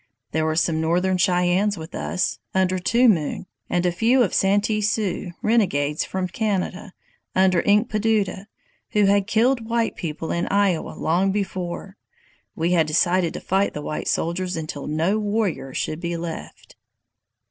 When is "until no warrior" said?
14.57-15.71